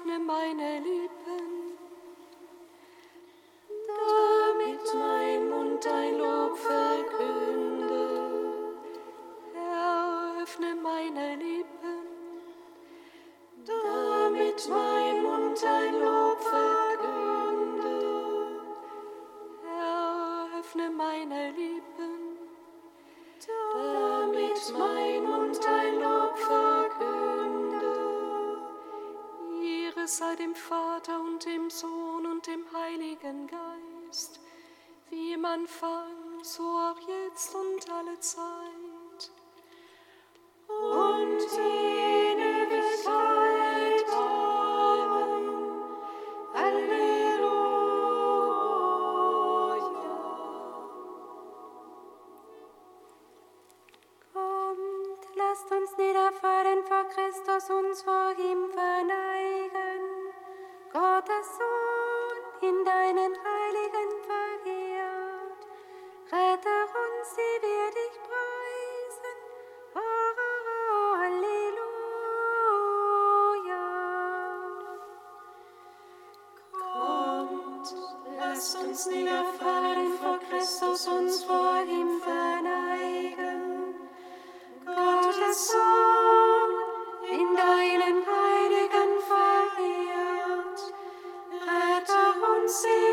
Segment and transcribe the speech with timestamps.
[0.00, 0.18] öffne
[30.10, 34.40] Sei dem Vater und dem Sohn und dem Heiligen Geist,
[35.08, 39.30] wie im Anfang, so auch jetzt und alle Zeit.
[40.66, 44.04] Und in Ewigkeit.
[44.12, 45.46] Amen.
[46.54, 47.60] Halleluja.
[54.32, 58.19] Kommt, lasst uns niederfallen vor Christus, uns vor
[79.00, 83.94] uns niederfallen vor Christus, uns vor ihm verneigen.
[84.84, 86.70] Gottes Sohn,
[87.30, 90.80] in deinen Heiligen verehrt,
[91.66, 93.09] rette uns, die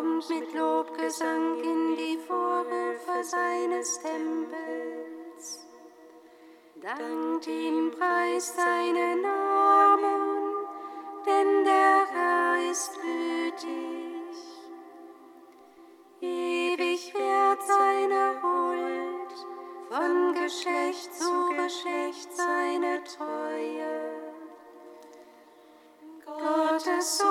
[0.00, 5.66] kommt mit Lobgesang in die Vorhöfe seines Tempels.
[6.80, 10.54] Dankt ihm, preist seinen Namen,
[11.26, 14.36] denn der Herr ist gütig.
[16.22, 19.32] Ewig wird seine Huld,
[19.90, 24.30] von Geschlecht zu Geschlecht seine Treue.
[26.24, 27.29] Gottes Sohn,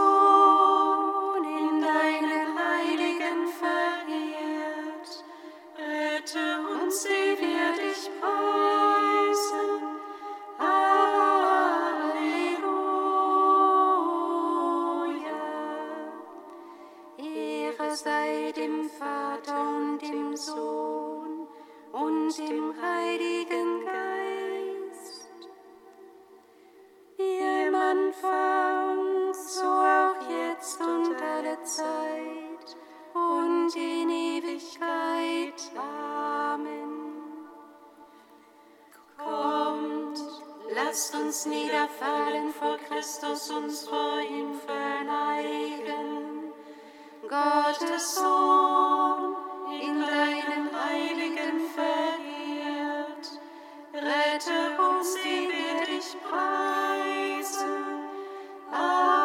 [18.69, 21.47] dem Vater und dem Sohn
[21.91, 25.50] und dem Heiligen Geist.
[27.18, 32.78] Wie im Anfang, so auch jetzt und alle Zeit
[33.13, 35.59] und in Ewigkeit.
[35.75, 37.47] Amen.
[39.18, 40.19] Kommt,
[40.75, 46.28] lasst uns niederfallen vor Christus, uns vor ihm verneigen.
[47.29, 49.35] Gottes Sohn,
[49.69, 53.40] in deinen Heiligen verehrt,
[53.93, 57.70] rette uns, die wir dich preisen.
[58.72, 59.19] Halleluja.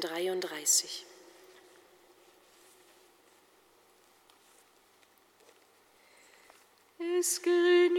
[0.00, 1.04] Psalm 33.
[6.98, 7.96] Es grün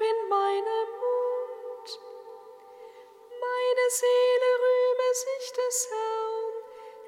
[0.00, 2.00] In meinem Mund.
[3.28, 6.52] Meine Seele rühme sich des Herrn,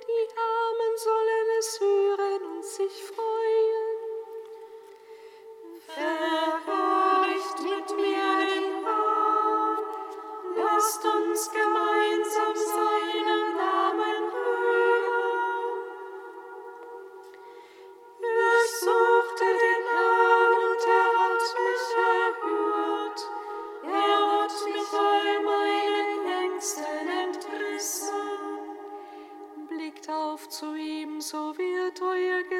[0.06, 3.98] die Armen sollen es hören und sich freuen.
[5.86, 9.78] Verwahrt mit mir den Herrn,
[10.56, 13.39] Lasst uns gemeinsam seine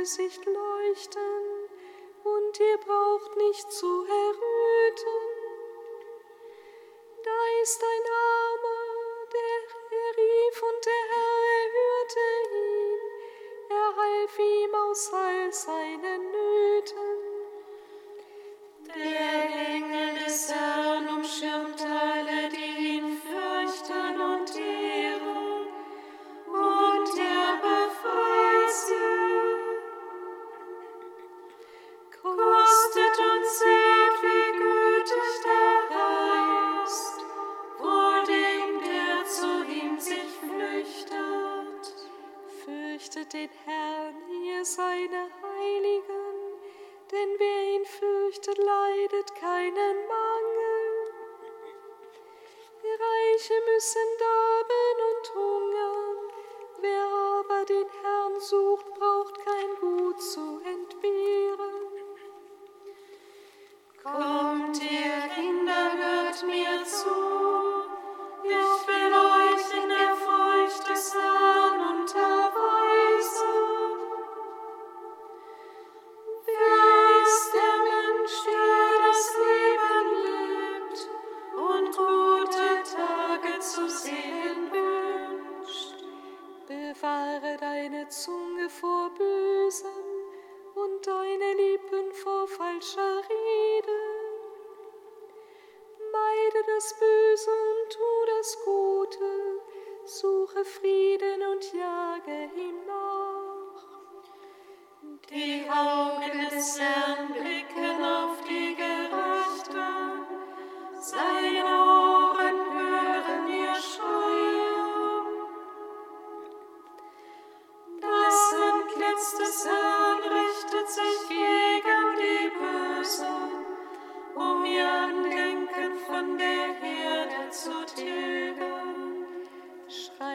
[0.01, 1.69] Angesicht leuchten,
[2.25, 5.21] und ihr braucht nicht zu erröten.
[7.23, 12.27] Da ist ein Armer, der er rief und der Herr erhörte
[12.57, 13.01] ihn,
[13.69, 16.30] er half ihm aus all seinen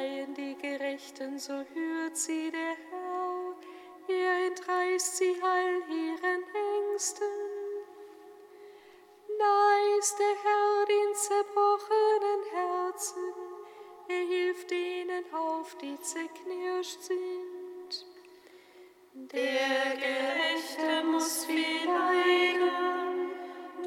[0.06, 3.56] schreien die Gerechten, so hört sie der Herr.
[4.08, 6.44] Er entreißt sie all ihren
[6.94, 7.28] Ängsten.
[9.40, 13.34] Da ist der Herr den zerbrochenen Herzen.
[14.08, 18.06] Er hilft denen auf, die zerknirscht sind.
[19.14, 23.32] Der Gerechte muss viel leiden,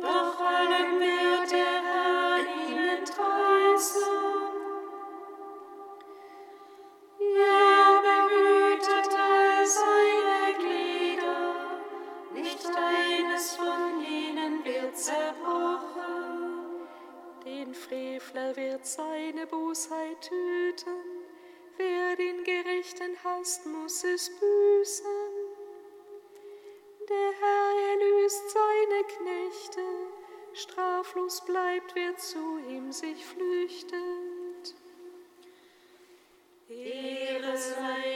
[0.01, 4.28] doch allem wird der Herr ihn entreißen.
[15.09, 16.87] zerbrochen.
[17.45, 20.97] Den Frevler wird seine Bosheit töten,
[21.77, 25.07] wer den Gerechten hasst, muss es büßen.
[27.09, 29.81] Der Herr erlöst seine Knechte,
[30.53, 34.75] straflos bleibt, wer zu ihm sich flüchtet.
[36.69, 38.08] Ehre sei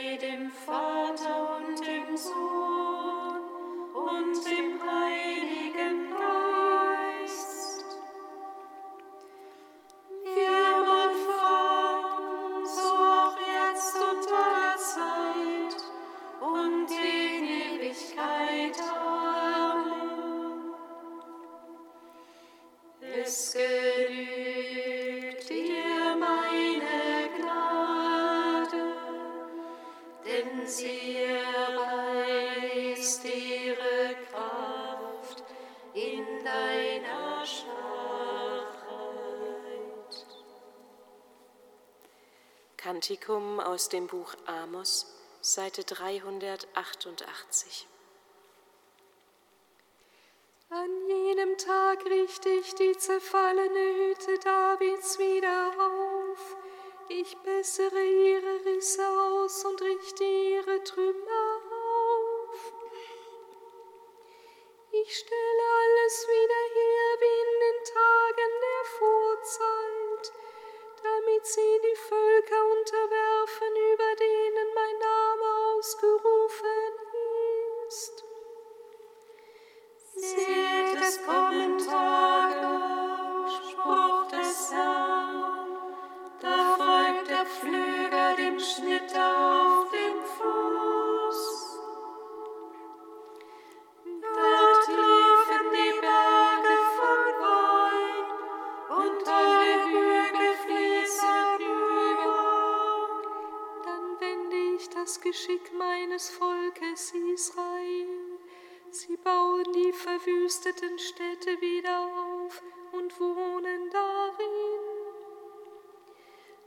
[43.73, 45.07] aus dem Buch Amos,
[45.41, 47.87] Seite 388.
[50.69, 56.55] An jenem Tag richte ich die zerfallene Hütte Davids wieder auf.
[57.09, 62.73] Ich bessere ihre Risse aus und richte ihre Trümmer auf.
[64.91, 66.82] Ich stelle alles wieder her
[71.43, 76.91] damit sie die Völker unterwerfen, über denen mein Name ausgerufen
[77.87, 78.23] ist.
[80.15, 82.65] Seht, es kommen Tage,
[83.69, 85.77] Spruch des Herrn,
[86.39, 89.62] da folgt der Flüger dem Schnitter
[104.83, 108.07] ich das Geschick meines Volkes Israel.
[108.89, 112.61] Sie bauen die verwüsteten Städte wieder auf
[112.91, 114.83] und wohnen darin.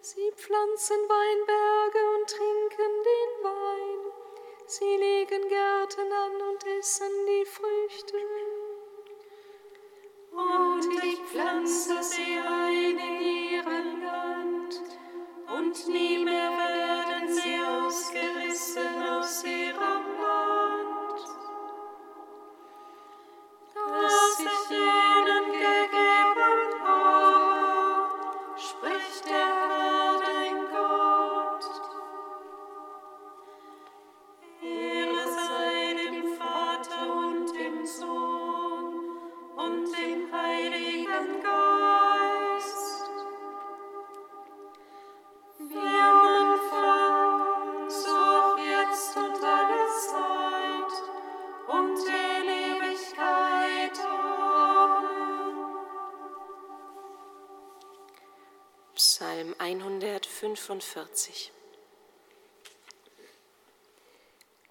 [0.01, 4.13] Sie pflanzen Weinberge und trinken den Wein.
[4.67, 8.17] Sie legen Gärten an und essen die Früchte.
[10.33, 14.83] Und ich pflanze sie ein in ihrem Land,
[15.49, 17.16] und nie mehr werden
[17.97, 20.56] sie ausgerissen aus ihrem
[60.69, 61.53] 145.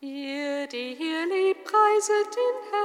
[0.01, 2.84] Ihr, die hier lebt, preiset den Herrn,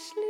[0.00, 0.29] Ashley.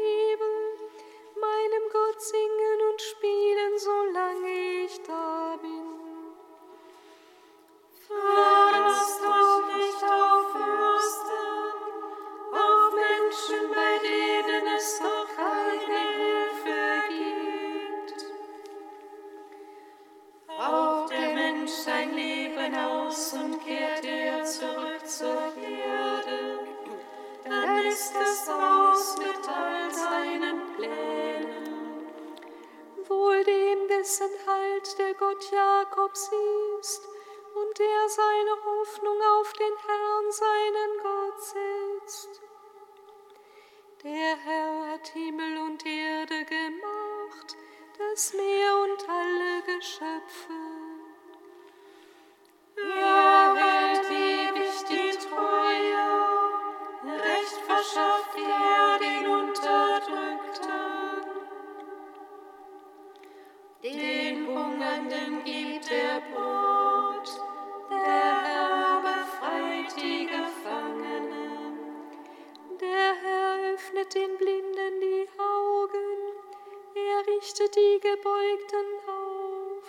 [78.23, 79.85] Gebeugten auf.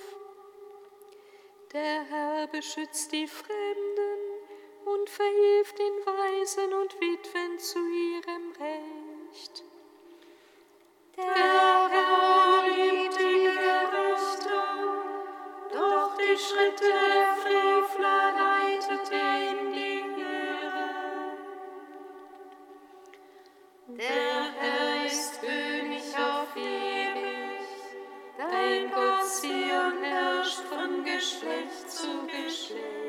[1.73, 4.19] Der Herr beschützt die Fremden
[4.85, 8.80] und verhilft den Weisen und Witwen zu ihrem Recht.
[31.91, 33.00] Zu Geschlecht.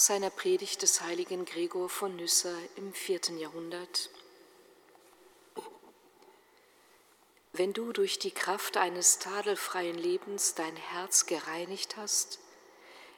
[0.00, 4.08] Aus seiner Predigt des heiligen Gregor von Nyssa im vierten Jahrhundert.
[7.52, 12.38] Wenn du durch die Kraft eines tadelfreien Lebens dein Herz gereinigt hast,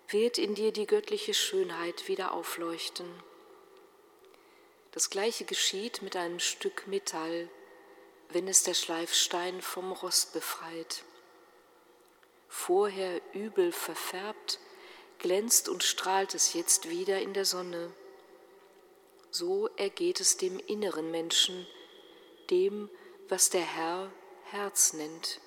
[0.08, 3.08] wird in dir die göttliche Schönheit wieder aufleuchten.
[4.90, 7.48] Das gleiche geschieht mit einem Stück Metall,
[8.30, 11.04] wenn es der Schleifstein vom Rost befreit.
[12.48, 14.58] Vorher übel verfärbt,
[15.22, 17.92] glänzt und strahlt es jetzt wieder in der Sonne.
[19.30, 21.66] So ergeht es dem inneren Menschen,
[22.50, 22.90] dem,
[23.28, 24.12] was der Herr
[24.50, 25.40] Herz nennt.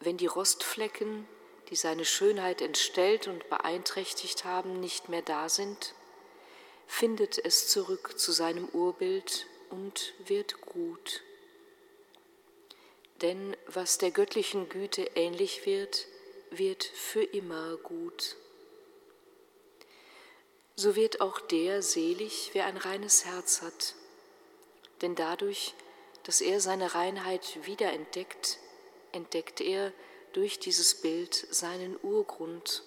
[0.00, 1.28] Wenn die Rostflecken,
[1.68, 5.94] die seine Schönheit entstellt und beeinträchtigt haben, nicht mehr da sind,
[6.86, 11.22] findet es zurück zu seinem Urbild und wird gut.
[13.20, 16.06] Denn was der göttlichen Güte ähnlich wird,
[16.58, 18.36] wird für immer gut.
[20.76, 23.94] So wird auch der selig, wer ein reines Herz hat,
[25.02, 25.74] denn dadurch,
[26.24, 28.58] dass er seine Reinheit wiederentdeckt,
[29.12, 29.92] entdeckt er
[30.32, 32.82] durch dieses Bild seinen Urgrund.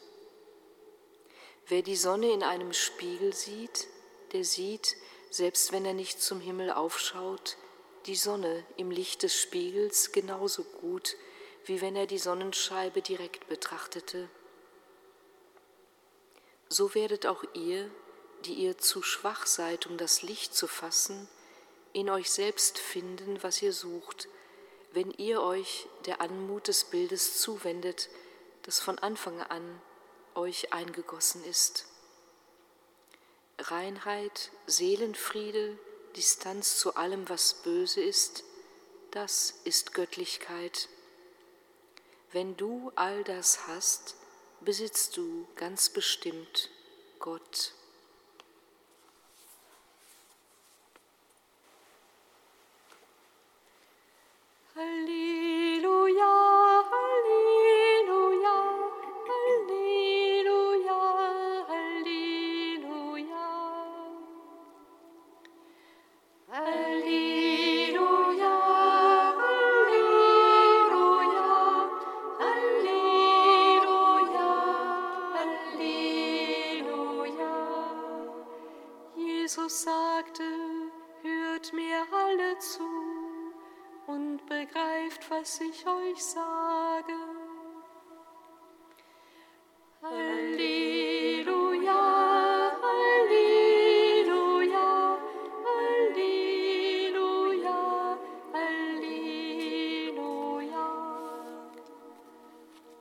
[1.67, 3.87] Wer die Sonne in einem Spiegel sieht,
[4.33, 4.97] der sieht,
[5.29, 7.57] selbst wenn er nicht zum Himmel aufschaut,
[8.05, 11.15] die Sonne im Licht des Spiegels genauso gut,
[11.67, 14.29] wie wenn er die Sonnenscheibe direkt betrachtete.
[16.69, 17.89] So werdet auch ihr,
[18.45, 21.27] die ihr zu schwach seid, um das Licht zu fassen,
[21.93, 24.27] in euch selbst finden, was ihr sucht,
[24.91, 28.09] wenn ihr euch der Anmut des Bildes zuwendet,
[28.63, 29.81] das von Anfang an
[30.35, 31.85] euch eingegossen ist.
[33.59, 35.77] Reinheit, Seelenfriede,
[36.15, 38.43] Distanz zu allem, was böse ist,
[39.11, 40.89] das ist Göttlichkeit.
[42.31, 44.15] Wenn du all das hast,
[44.61, 46.69] besitzt du ganz bestimmt
[47.19, 47.73] Gott.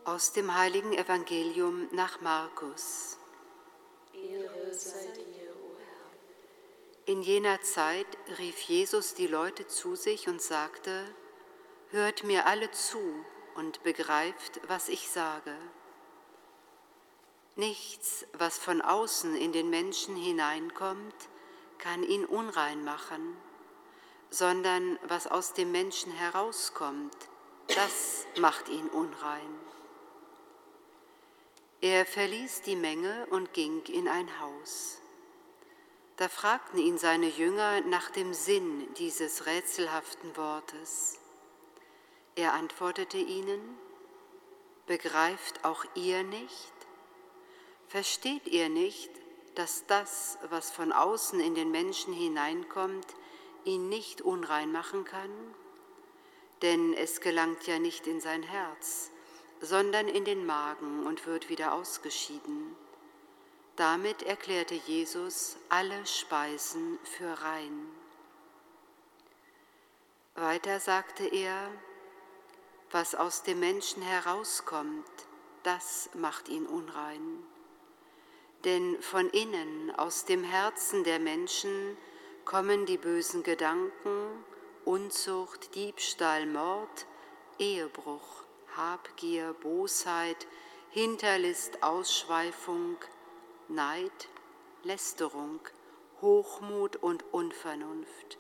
[0.06, 3.18] Aus dem heiligen Evangelium nach Markus.
[4.14, 7.12] Ehre sei dir, o Herr.
[7.12, 8.06] In jener Zeit
[8.38, 11.12] rief Jesus die Leute zu sich und sagte,
[11.90, 13.00] Hört mir alle zu
[13.56, 15.56] und begreift, was ich sage.
[17.56, 21.16] Nichts, was von außen in den Menschen hineinkommt,
[21.78, 23.36] kann ihn unrein machen,
[24.30, 27.16] sondern was aus dem Menschen herauskommt,
[27.66, 29.65] das macht ihn unrein.
[31.80, 34.98] Er verließ die Menge und ging in ein Haus.
[36.16, 41.18] Da fragten ihn seine Jünger nach dem Sinn dieses rätselhaften Wortes.
[42.34, 43.78] Er antwortete ihnen,
[44.86, 46.72] Begreift auch ihr nicht?
[47.88, 49.10] Versteht ihr nicht,
[49.56, 53.06] dass das, was von außen in den Menschen hineinkommt,
[53.64, 55.30] ihn nicht unrein machen kann?
[56.62, 59.10] Denn es gelangt ja nicht in sein Herz,
[59.66, 62.76] sondern in den Magen und wird wieder ausgeschieden.
[63.74, 67.87] Damit erklärte Jesus alle Speisen für rein.
[70.35, 71.70] Weiter sagte er,
[72.90, 75.11] was aus dem Menschen herauskommt,
[75.62, 77.44] das macht ihn unrein.
[78.64, 81.96] Denn von innen, aus dem Herzen der Menschen,
[82.44, 84.44] kommen die bösen Gedanken,
[84.85, 87.07] Unzucht, Diebstahl, Mord,
[87.59, 88.45] Ehebruch,
[88.76, 90.46] Habgier, Bosheit,
[90.90, 92.96] Hinterlist, Ausschweifung,
[93.68, 94.28] Neid,
[94.82, 95.60] Lästerung,
[96.20, 98.38] Hochmut und Unvernunft.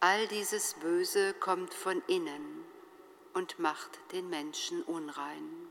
[0.00, 2.64] All dieses Böse kommt von innen
[3.34, 5.68] und macht den Menschen unrein.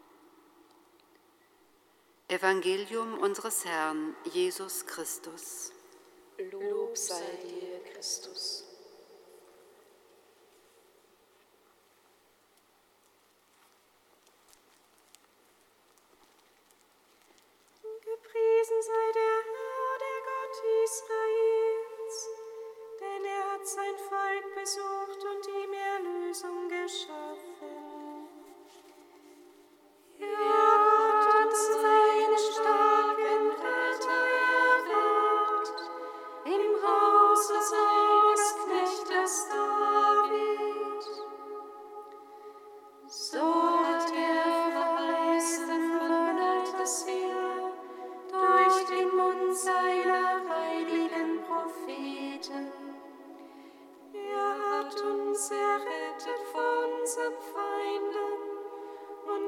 [2.27, 5.73] Evangelium unseres Herrn Jesus Christus.
[6.51, 8.70] Lob sei dir, Christus.
[18.91, 19.31] Gepriesen sei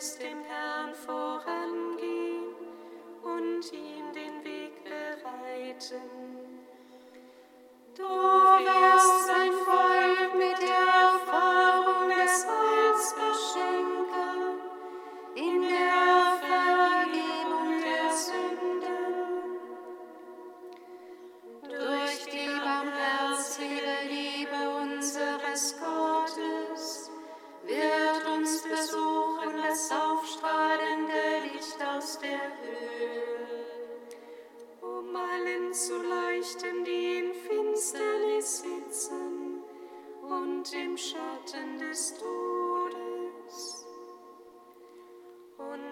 [0.00, 2.54] wirst dem Herrn vorangehen
[3.22, 6.00] und ihm den Weg bereiten.
[7.94, 9.09] Du wirst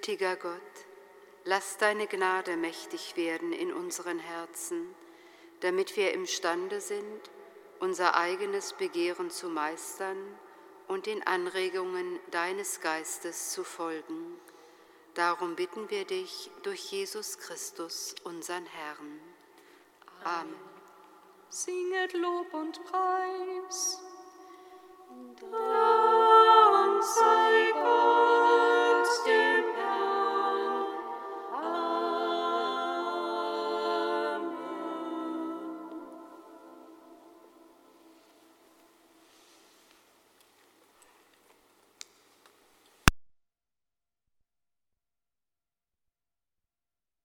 [0.00, 0.86] Gütiger Gott,
[1.44, 4.94] lass deine Gnade mächtig werden in unseren Herzen,
[5.60, 7.20] damit wir imstande sind,
[7.80, 10.16] unser eigenes Begehren zu meistern
[10.88, 14.40] und den Anregungen deines Geistes zu folgen.
[15.12, 19.20] Darum bitten wir dich durch Jesus Christus, unseren Herrn.
[20.24, 20.56] Amen.
[21.50, 24.00] Singet Lob und Preis.
[25.42, 27.69] Dank sei